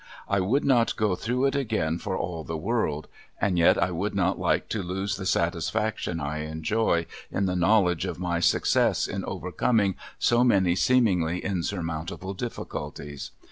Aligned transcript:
I 0.27 0.39
would 0.39 0.65
not 0.65 0.95
go 0.95 1.15
through 1.15 1.45
it 1.45 1.55
again 1.55 1.99
for 1.99 2.17
all 2.17 2.43
the 2.43 2.57
world, 2.57 3.07
and 3.39 3.55
yet 3.59 3.77
I 3.77 3.91
would 3.91 4.15
not 4.15 4.39
like 4.39 4.67
to 4.69 4.81
lose 4.81 5.15
the 5.15 5.27
satisfaction 5.27 6.19
I 6.19 6.39
enjoy 6.39 7.05
in 7.31 7.45
the 7.45 7.55
knowledge 7.55 8.05
of 8.05 8.17
my 8.17 8.39
success 8.39 9.05
in 9.05 9.23
overcoming 9.23 9.93
so 10.17 10.43
many 10.43 10.73
seemingly 10.73 11.45
insurmountable 11.45 12.33
difficulties. 12.33 13.29